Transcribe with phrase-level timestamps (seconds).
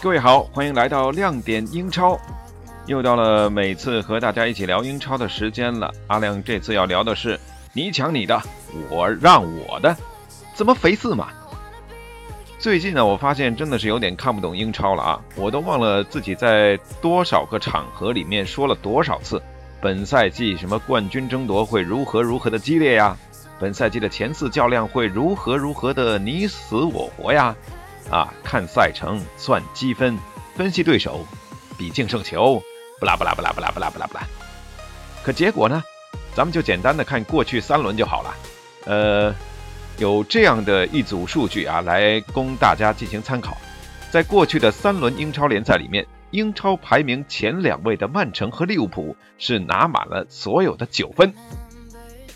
[0.00, 2.16] 各位好，欢迎来到亮点英超。
[2.86, 5.92] 又到了每次和大家一起聊英超的时间了。
[6.06, 7.40] 阿亮这次要聊的是
[7.72, 8.40] 你抢你的，
[8.88, 9.96] 我让我的，
[10.54, 11.30] 怎么肥四嘛？
[12.60, 15.20] 最近呢，我发现真的是有点看不懂英超了啊！
[15.34, 19.42] 我都忘了自己在多少个场合里面说了多少次，
[19.80, 23.16] 本赛季什么冠军争夺会如何如何的激烈呀，
[23.58, 27.54] 本赛季的前四较量会如何如何的你死我活呀，
[28.10, 30.18] 啊，看赛程算积分，
[30.54, 31.26] 分析对手，
[31.78, 32.62] 比净胜球，
[33.00, 34.26] 不啦不啦不啦不啦不啦不啦不啦。
[35.22, 35.82] 可结果呢，
[36.34, 38.34] 咱们就简单的看过去三轮就好了，
[38.86, 39.34] 呃。
[39.98, 43.56] 有这样的一组数据啊，来供大家进行参考。
[44.10, 51.32] 在过去的三轮英超联赛里面，英超排名前两位的曼城和利物浦是拿满了所有的九分，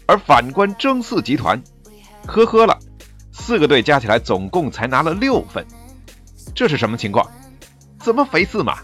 [0.09, 1.63] 而反观争四集团，
[2.27, 2.79] 呵呵了，
[3.31, 5.65] 四个队加起来总共才拿了六分，
[6.55, 7.31] 这是什么情况？
[8.01, 8.79] 怎么肥四嘛？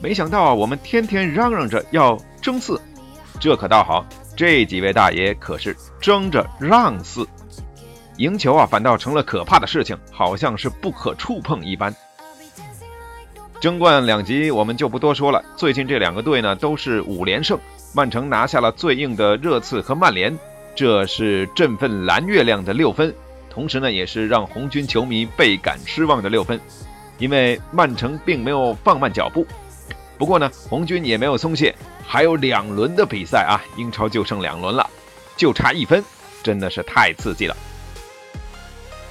[0.00, 2.80] 没想到啊，我们天天嚷嚷着要争四，
[3.38, 4.06] 这可倒好。
[4.34, 7.28] 这几位大爷可是争着让四，
[8.16, 11.94] 赢球啊，反倒成了可怕的事情，好像是不可触碰一般。
[13.60, 17.58] 争冠两极我们就不多说了，最近这两个队呢都是五连胜，
[17.92, 20.38] 曼城拿下了最硬的热刺和曼联，
[20.74, 23.14] 这是振奋蓝月亮的六分，
[23.50, 26.60] 同时呢也是让红军球迷倍感失望的六分，
[27.18, 29.46] 因为曼城并没有放慢脚步，
[30.16, 31.74] 不过呢红军也没有松懈。
[32.10, 34.88] 还有两轮的比赛啊，英超就剩两轮了，
[35.36, 36.02] 就差一分，
[36.42, 37.54] 真的是太刺激了。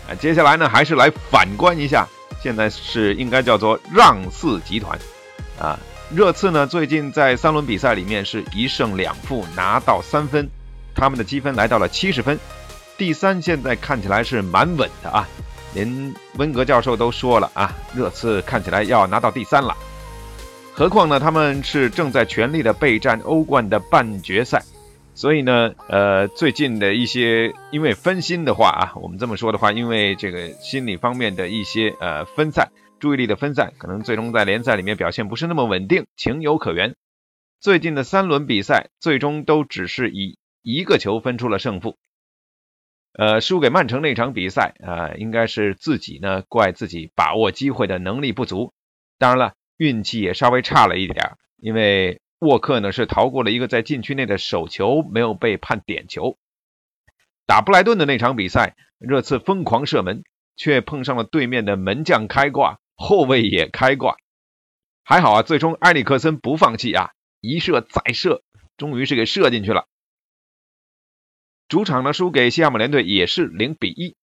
[0.09, 2.07] 啊，接下来呢，还是来反观一下，
[2.41, 4.97] 现在是应该叫做让四集团
[5.59, 5.79] 啊。
[6.09, 10.49] 热刺呢，最近在三轮比赛里面是一胜两负，拿到三分，
[10.95, 12.39] 他们的积分来到了七十分，
[12.97, 15.27] 第三现在看起来是蛮稳的啊，
[15.73, 19.75] 连温格教授都说了啊，热刺看起来要拿到第三了。
[20.73, 24.63] 何况呢，他们是正在全力的备战欧冠的半决赛，
[25.13, 36.95] 所以呢，呃，最近的一些因为分心的话啊，我们这么说的话，因为这个心理方面的一些呃分散，注意力的分散，可能最终在联赛里面表现不是那么稳定，情有可原。
[37.59, 41.97] 最近的三轮比赛，最终都只是以一个球分出了胜负。
[43.13, 48.73] 呃，输给曼城那场比赛啊，应该是自己呢怪自己把握机会的能力不足，
[49.17, 49.53] 当然了。
[49.79, 56.35] 运气也稍微差了一点，因为沃克呢是逃过了一个在禁区内的手球，没有被判点球。
[57.45, 60.23] 打布莱顿的那场比赛，热刺疯狂射门，
[60.55, 64.17] 却碰上了对面的门将开挂，后卫也开挂。
[65.03, 68.43] 还好啊，最终埃里克森不放弃啊，一射再射，
[68.75, 69.85] 终于是给射进去了。
[71.69, 74.17] 主场呢输给西汉姆联队也是零比一。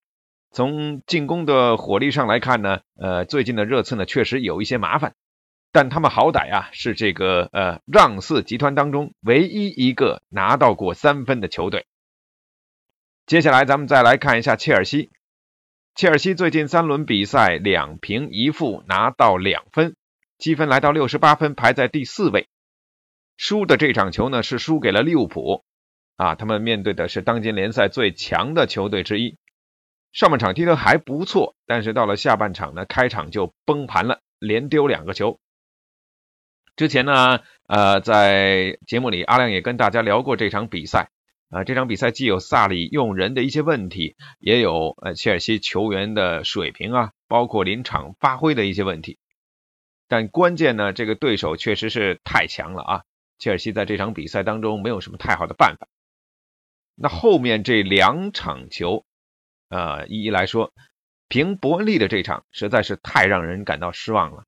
[0.51, 5.15] 从进攻的火力上来看呢，呃，最近的热刺呢确实有一些麻烦。
[5.73, 11.87] 但他们好歹啊是这个呃让四集团当中唯一一个拿到过三分的球队。
[13.27, 15.11] 接下来咱们再来看一下切尔西，
[15.94, 19.94] 切尔西最近三轮比赛两平一负拿到两分，
[20.38, 22.49] 积分来到六十八分，排在第四位。
[23.37, 25.62] 输的这场球呢是输给了利物浦
[26.16, 29.37] 啊，他们面对的是当今联赛最强的球队之一。
[30.12, 35.38] 上半场踢得还不错，但是到了下半场呢，开场就崩盘了，连丢两个球。
[36.75, 37.38] 之前呢，
[37.69, 41.11] 呃，在节目里，阿亮也跟大家聊过这场比赛。
[41.54, 49.19] 啊，这场比赛既有萨里用人的一些问题，也有呃切尔西球员的水平啊，包括临场发挥的一些问题。
[50.08, 53.02] 但关键呢，这个对手确实是太强了啊！
[53.38, 55.87] 切尔西在这场比赛当中没有什么太好的办法。
[56.96, 59.05] 那后面这两场球，
[59.69, 60.73] 呃，一一来说，
[61.29, 64.44] 凭伯恩利的这场实在是太让人感到失望了。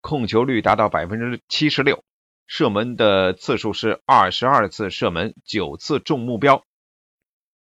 [0.00, 2.02] 控球率达到百分之七十六，
[2.46, 6.64] 射门的次数是二十二次射门，九次中目标。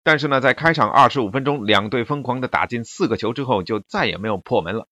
[0.05, 4.89] 但是呢，在开场二十五分钟，两队疯狂的打进四个球之后，就再也没有破门了。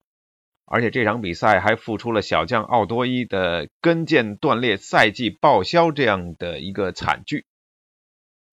[0.64, 7.44] 而且这场比赛还付出了小将奥多伊的跟腱断裂、赛季报销这样的一个惨剧。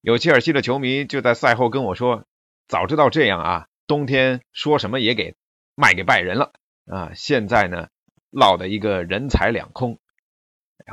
[0.01, 2.25] 有切尔西的球迷就在赛后跟我说
[2.67, 5.35] ：“早知道这样啊，冬天说什么也给
[5.75, 6.53] 卖给拜仁了
[6.87, 7.11] 啊！
[7.13, 7.89] 现在呢，
[8.31, 9.99] 落得一个人财两空。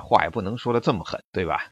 [0.02, 1.70] 话也不能说的这么狠，对吧？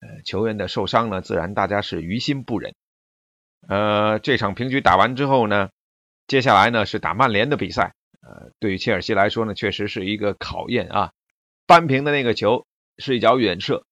[0.00, 2.74] 呃，球员的受伤呢，自然大家是于心不忍。
[3.68, 5.70] 呃，这场平局打完之后呢，
[6.26, 7.94] 接下来呢是打曼联的比赛。
[8.20, 11.12] 呃，对于切尔西来说呢，确实是一个考验啊。
[11.66, 12.66] 扳平的那个球
[12.98, 13.84] 是一脚远射。”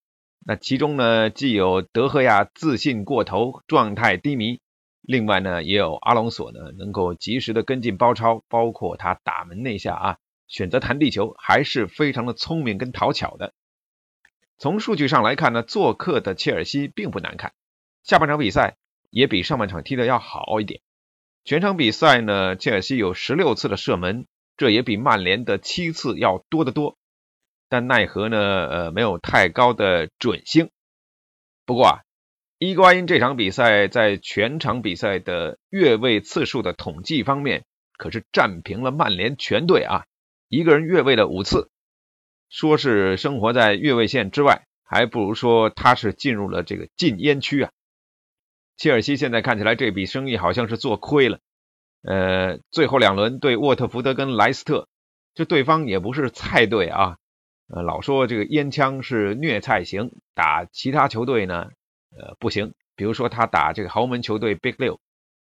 [0.47, 4.59] 那其中呢，既有德赫亚自信过头，状态低迷，
[5.01, 13.53] 另外呢，也有阿隆索呢能够及时的跟进包抄，包括他打门那下啊，选择弹地球还是非常的聪明跟讨巧的。
[14.57, 17.53] 从数据上来看呢，做客的切尔西并不难看，
[18.03, 18.77] 下半场比赛
[19.09, 20.81] 也比上半场踢的要好一点。
[21.43, 24.27] 全场比赛呢，切尔西有十六次的射门，
[24.57, 26.97] 这也比曼联的七次要多得多。
[27.67, 28.37] 但奈何呢？
[28.37, 30.69] 呃，没有太高的准星。
[31.65, 31.99] 不过啊，
[32.59, 37.65] 伊瓜因这场比赛在全场比赛的越位次数的统计方面，
[37.97, 40.05] 可是战平了曼联全队啊！
[40.47, 41.69] 一个人越位了五次，
[42.49, 47.71] 说是生活在越位线之外，还不如说他是进入了这个禁烟区啊！
[48.77, 51.39] 切尔西现在看起来这笔生意好像是做亏了。
[52.03, 54.87] 呃，最后两轮对沃特福德跟莱斯特，
[55.33, 57.17] 这对方也不是菜队啊。
[57.67, 61.71] 呃，老说这个烟枪是虐菜型，打其他球队呢，
[62.15, 62.75] 呃，不行。
[62.95, 64.99] 比如说他打这个豪门球队 Big 六，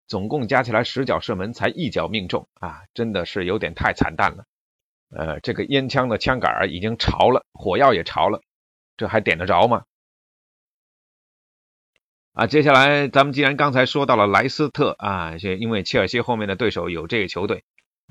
[0.07, 4.45] 总共加起来十脚射门才一脚命中啊，真的是有点太惨淡了。
[5.15, 8.41] 呃，这个烟枪的枪杆已经潮了，火药也潮了，
[8.97, 9.83] 这还点得着吗？
[12.33, 17.65] 啊，接下来咱们既然刚才说到了莱斯特啊，这因为切尔西后面的对手有这个球队，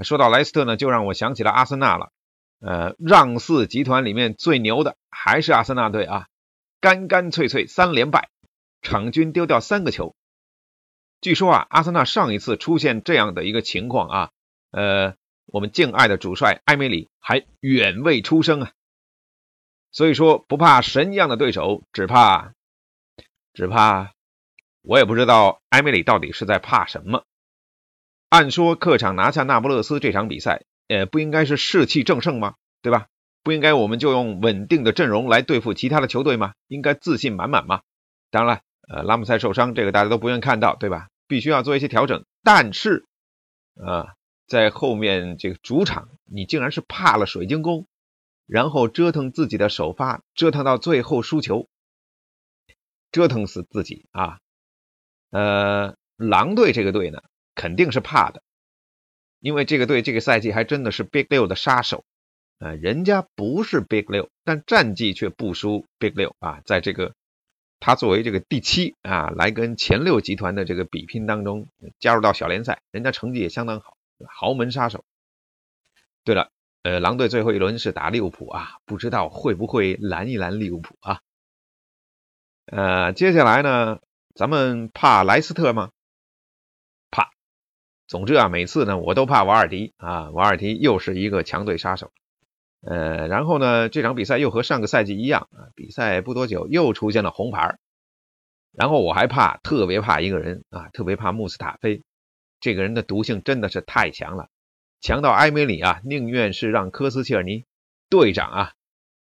[0.04, 2.12] 说到莱斯特呢，就让我想起了阿森纳了。
[2.60, 6.26] 呃，让四集团里面最牛的还是阿森纳队啊，
[6.82, 8.28] 干干脆脆三连败，
[8.82, 10.14] 场均丢掉三个球。
[11.22, 14.30] 据说啊，阿森纳上一次出现这样的一个情况啊，
[14.72, 15.14] 呃，
[15.52, 18.72] 我们敬爱的主帅埃梅里还远未出生啊。
[19.92, 22.54] 所以说不怕神一样的对手，只怕
[23.52, 24.12] 只怕，
[24.82, 27.24] 我也不知道埃梅里到底是在怕什么。
[28.28, 30.64] 按说客场拿下那不勒斯这场比赛。
[30.88, 32.56] 呃，不应该是士气正盛吗？
[32.82, 33.06] 对吧？
[33.44, 36.54] 不应该我们就用稳定的阵容来对付其他的球队吗？
[36.66, 37.82] 应该自信满满吗？
[38.32, 41.06] 当然了，呃，拉姆塞受伤，这个大家都不愿看到，对吧？
[41.28, 42.24] 必须要做一些调整。
[42.42, 43.06] 但是，
[43.80, 44.14] 啊，
[44.50, 47.86] 在后面这个主场，你竟然是怕了水晶宫，
[48.46, 51.68] 然后折腾自己的首发，折腾到最后输球，
[53.12, 54.40] 折腾死自己啊！
[55.30, 57.22] 呃，狼队这个队呢，
[57.54, 58.42] 肯定是怕的。
[59.38, 62.04] 因为这个队这个赛季还真的是 Big 六的杀手，
[62.58, 67.14] 呃，人家不是 Big 六，但战绩却不输 Big 六啊，在这个
[67.78, 71.68] 他作为这个第七啊，来跟前六集团的这个比拼当中
[72.00, 73.96] 加入到小联赛，人家成绩也相当好，
[74.28, 75.04] 豪门杀手。
[76.24, 76.50] 对了，
[76.82, 81.20] 呃，狼队最后一轮是打利物浦啊，不知道会不会拦一拦利物浦啊？
[82.66, 84.00] 呃，接下来呢，
[84.34, 85.90] 咱们怕莱斯特吗？
[87.10, 87.30] 怕
[88.06, 92.12] 总之啊，每次呢我都怕瓦尔迪啊，瓦尔迪又是一个强队杀手。
[92.82, 97.78] 呃，然后呢这场比赛又和上个赛季一样啊，比赛不多久又出现了红牌。
[98.72, 102.04] 然后我还怕，特别怕一个人啊，特别怕穆斯塔菲。
[102.60, 104.50] 这个人的毒性真的是太强了，
[105.00, 107.64] 强到埃梅里啊宁愿是让科斯切尔尼
[108.08, 108.74] 队长啊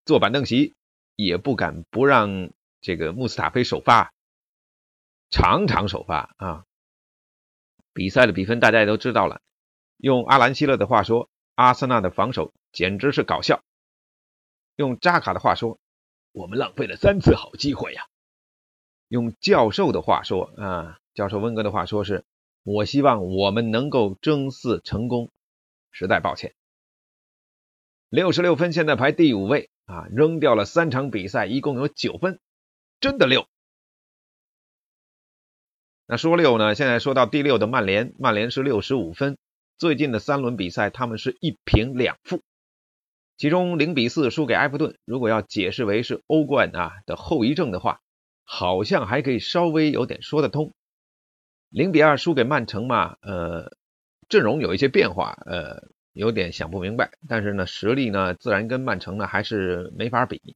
[0.05, 0.75] 坐板凳席，
[1.15, 4.13] 也不敢不让这个穆斯塔菲首发，
[5.29, 6.65] 场场首发啊。
[7.93, 9.41] 比赛的比分大家也都知道了。
[9.97, 13.61] 用阿兰希勒的话说，阿森纳的防守简直是搞笑。
[14.75, 15.79] 用扎卡的话说，
[16.31, 18.03] 我们浪费了三次好机会呀。
[19.09, 22.23] 用教授的话说啊，教授温格的话说是，
[22.71, 25.31] 我希望我们能够争四成功。
[25.91, 26.53] 实在抱歉，
[28.09, 32.39] 六十六分，现在排第五位啊，扔掉了三场比赛，一共有九分，
[32.99, 33.47] 真的六。
[36.05, 36.75] 那说六呢？
[36.75, 39.35] 现在说到第六的曼联，曼联是六十五分。
[39.79, 42.43] 最近的三轮比赛，他们是一平两负，
[43.35, 44.95] 其中零比四输给埃弗顿。
[45.05, 47.99] 如果要解释为是欧冠啊的后遗症的话，
[48.43, 50.71] 好像还可以稍微有点说得通。
[51.69, 53.71] 零比二输给曼城嘛，呃，
[54.27, 57.11] 阵容有一些变化，呃，有点想不明白。
[57.27, 60.55] 但是呢，实力呢，自然跟曼城呢还是没法比。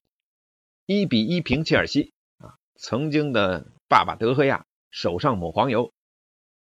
[0.86, 4.66] 一比一平切尔西啊，曾经的爸爸德赫亚。
[4.96, 5.92] 手上抹黄油，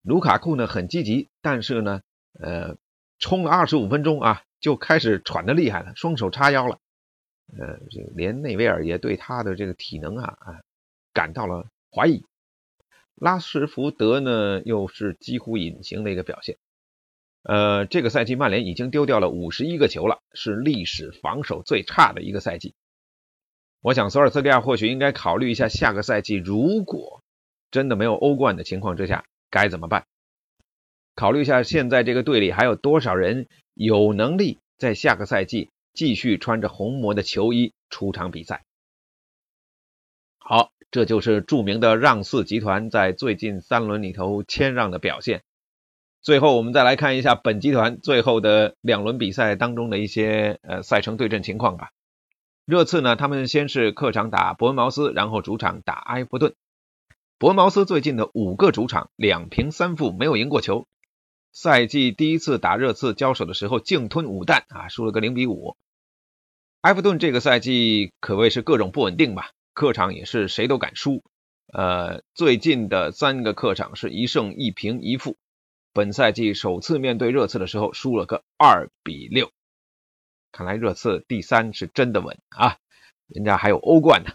[0.01, 2.01] 卢卡库呢很积极，但是呢，
[2.39, 2.77] 呃，
[3.19, 6.79] 冲了二十五分钟啊，就开始喘的厉害了，双手叉腰了，
[7.55, 10.61] 呃，这连内维尔也对他的这个体能啊啊
[11.13, 12.25] 感到了怀疑。
[13.15, 16.57] 拉什福德呢又是几乎隐形的一个表现。
[17.43, 22.73] 呃，这个赛季曼联已经丢掉了五十一个球了，是历史防守最差的一个赛季。
[23.81, 27.21] 我想索尔斯克亚或许应该考虑一下，下个赛季如果
[27.69, 30.05] 真的没有欧冠的情况之下该怎么办？
[31.15, 38.63] 考虑一下现在这个队里还有多少人有能力在下个赛季继续穿着红魔的球衣出场比赛。
[40.45, 45.41] 好，这就是著名的让四集团在最近三轮里头谦让的表现。
[46.21, 51.91] 最后，我们再来看一下本集团最后的两轮比赛当中的一些呃赛程对阵情况吧。
[52.65, 56.53] 热刺呢，他们先是客场打伯恩茅斯，然后主场打埃弗顿。
[57.37, 60.87] 伯恩茅斯最近的五个主场两平三负，没有赢过球。
[61.53, 65.77] 赛季第一次打热刺交手的时候，净吞五弹啊，输了个零比五。
[66.81, 71.23] 埃弗顿这个赛季可谓是各种不稳定吧，客场也是谁都敢输。
[71.73, 75.37] 呃，最近的三个客场是一胜一平一负。
[75.91, 79.51] 本赛季首次面对热刺的时候，输了个二比六。
[80.51, 82.77] 看来热刺第三是真的稳啊，
[83.27, 84.33] 人家还有欧冠呢。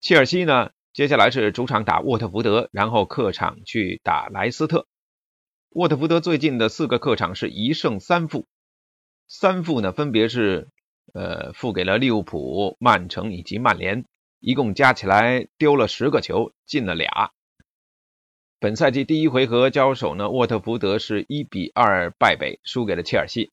[0.00, 4.86] 切尔西呢，接下来是主场打沃特福德，然后客场去打莱斯特。
[5.70, 8.46] 沃特福德最近的四个客场是一胜三负，
[9.26, 10.68] 三负呢分别是
[11.14, 14.04] 呃负给了利物浦、曼城以及曼联，
[14.42, 17.30] 一共加起来丢了十个球，进了俩。
[18.58, 23.52] 本赛季第一回合交手呢，沃特福德是一比二败北，输给了切尔西。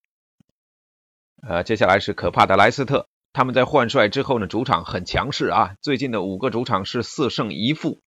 [1.47, 8.01] 呃，接下来是可怕的莱斯特，他们在换帅之后呢，主场很强势啊，最近的五个主场是四胜一负。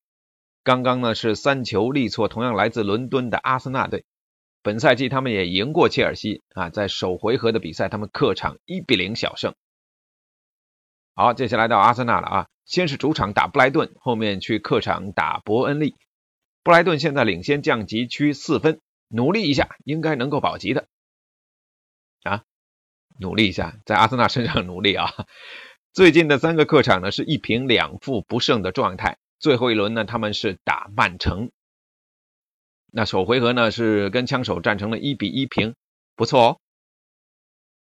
[0.65, 4.05] 刚刚呢是三球力挫同样来自伦敦的阿森纳队。
[4.61, 9.55] 本赛季他们也赢过切尔西啊，在首回合的比赛他们客场一比零小胜。
[11.15, 15.95] 好，接下来到阿森纳了啊，先是主场打布莱顿，后面去客场打伯恩利。
[16.63, 20.87] 布莱顿现在领先降级区四分，努力一下应该能够保级的
[22.23, 22.45] 啊！
[23.21, 25.13] 努力一下，在阿森纳身上努力啊！
[25.93, 31.51] 最近的三个客场呢是一平两负不胜的状态，最后一轮呢他们是打曼城，
[32.91, 35.75] 那首回合呢是跟枪手战成了一比一平，
[36.17, 36.61] 不错哦。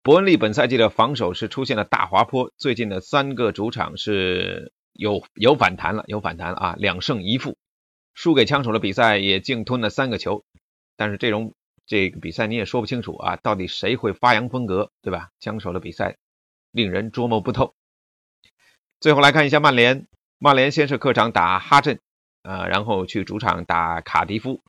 [0.03, 7.59] 伯恩利本赛季的防守是出现了大滑坡，最近的三个主场是有有反弹了，有反弹了啊，两胜一负。
[8.15, 10.43] 输给枪手的比赛也净吞了三个球，
[10.97, 11.55] 但是这种
[11.87, 15.29] 这个比赛你也说不清楚啊，到底谁会发扬风格，对吧？
[15.39, 16.17] 枪手的比赛
[16.73, 17.75] 令人捉摸不透。
[19.01, 20.07] 最后来看一下曼联，
[20.39, 22.01] 曼联先是客场打哈镇，
[22.43, 24.63] 啊，然后去主场打卡迪夫。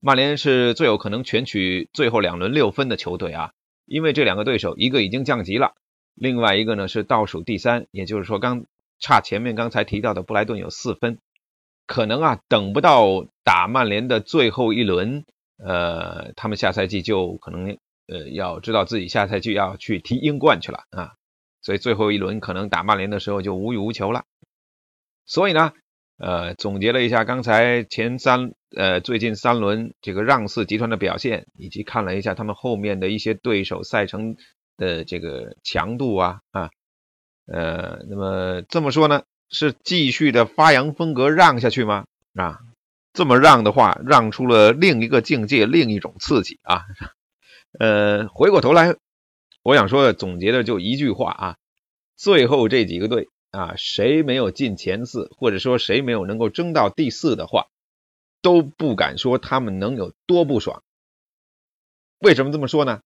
[0.00, 3.52] 曼联是最有可能全取最后两轮六分的球队啊，
[3.86, 5.72] 因为这两个对手一个已经降级了，
[6.14, 8.66] 另外一个呢是倒数第三，也就是说刚
[8.98, 11.18] 差前面刚才提到的布莱顿有四分。
[11.86, 15.24] 可能啊，等不到打曼联的最后一轮，
[15.64, 17.78] 呃，他们下赛季就可能
[18.08, 21.12] 呃要知道自己下赛季要去踢英冠去了啊，
[21.62, 24.24] 所以最后一轮可能打曼联的时候就无欲无求了。
[25.26, 25.74] 所以呢，
[26.18, 34.36] 呃，总结了一下刚才前三呃最近三轮这个让四集团的表现，以及看了一下他们后面的一些对手赛程
[34.76, 36.70] 的这个强度啊啊，
[37.46, 39.24] 呃，那么这么说呢？
[39.48, 42.04] 是继续的发扬风格让下去吗？
[42.34, 42.58] 啊，
[43.12, 46.82] 这么让的话，让出了另一个境界，另一种刺激啊。
[47.78, 48.96] 呃，回过头来，
[49.62, 51.56] 我想说的总结的就一句话啊：
[52.16, 57.68] 最后这几个队啊，谁没有进前四，或者说谁没有能够争到第四的话，
[58.42, 60.82] 都不敢说他们能有多不爽。
[62.18, 63.00] 为什么这么说呢？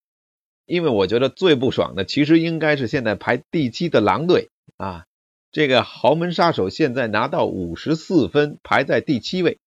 [0.67, 5.05] 因为我觉得最不爽的其实应该是现在排第七的狼队啊。
[5.53, 9.59] 这个豪门杀手现在拿到五十四分，排在第七位。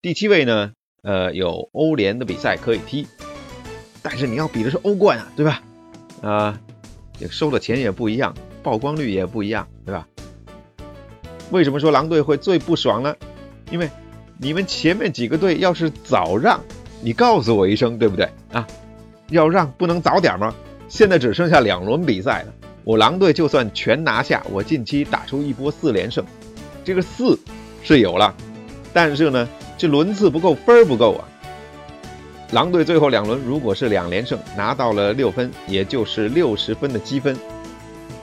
[0.00, 3.08] 第七位呢，呃，有欧联的比赛可以踢，
[4.02, 5.62] 但是你要比的是欧冠啊，对吧？
[6.22, 6.60] 啊，
[7.18, 10.06] 这收的钱也不一样，曝光率也不一样，对吧？
[11.50, 13.16] 为什么说狼队会最不爽呢？
[13.72, 13.90] 因为
[14.42, 16.58] 你们前面几个队要是早让，
[17.02, 18.66] 你告诉我一声，对不对啊？
[19.28, 20.54] 要让不能早点吗？
[20.88, 22.54] 现在只剩下两轮比赛了。
[22.82, 26.24] 我狼队就算全拿下，我近期打出一波四连胜，
[26.82, 27.38] 这个四
[27.82, 28.34] 是有了，
[28.94, 31.28] 但是呢，这轮次不够，分儿不够啊。
[32.52, 37.36] 狼队最后两轮如果是两连胜，拿到了六分，也就是六十分的积分。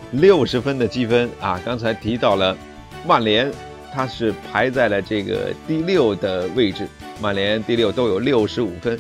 [0.10, 2.58] 六十分的积分啊，刚才提到了
[3.06, 3.52] 曼联，
[3.94, 6.88] 他是排在了这个第六的位置，
[7.22, 9.00] 曼联第六都有六十五分，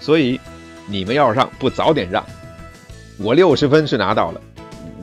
[0.00, 0.40] 所以
[0.86, 2.24] 你们要是让不早点让，
[3.18, 4.40] 我六十分是拿到了。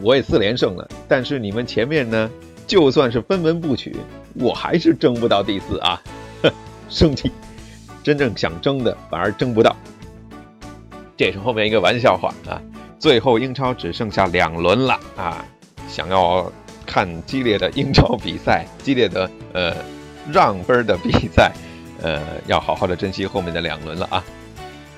[0.02, 2.30] 我也四连胜了，但是你们前面呢，
[2.66, 3.96] 就算是分文不取，
[4.34, 6.02] 我还是争不到第四啊。
[6.42, 6.52] 哼
[6.90, 7.32] 生气，
[8.04, 9.76] 真正想争的反而争不到。
[11.16, 12.60] 这是后面一个玩笑话啊！
[12.98, 15.46] 最后英超只剩下两轮了啊，
[15.88, 16.52] 想要
[16.86, 19.76] 看激烈的英超比赛，激烈的呃
[20.32, 21.52] 让分的比赛，
[22.02, 24.24] 呃，要好好的珍惜后面的两轮了啊！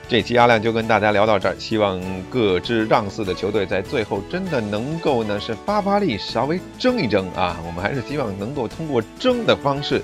[0.10, 2.00] 这期阿亮就跟大家聊到这儿，希望
[2.30, 7.58] 各支让四的球队在最后真的能够呢是发发力，稍微争一争啊！
[7.66, 10.02] 我们还是希望能够通过争的方式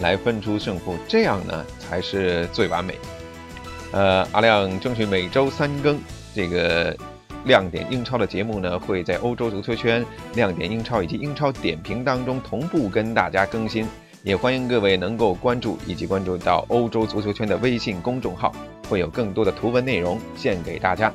[0.00, 2.94] 来分出胜负，这样呢才是最完美。
[3.92, 6.00] 呃，阿亮争取每周三更
[6.34, 6.96] 这个
[7.44, 13.86] 亮点英超的节目呢，会在欧洲足球圈亮点英超以及英超点评当中同步跟大家更新，
[14.22, 18.54] 也欢迎各位能够关注以及关注到欧洲足球圈的微信公众号。
[18.88, 21.10] 会有更多的图文内容献给大家。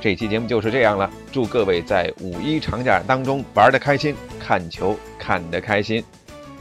[0.00, 6.04] 这期节目就是这样了，祝各位在五一长假当中玩的开心，看球看得开心，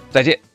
[0.09, 0.54] 再见。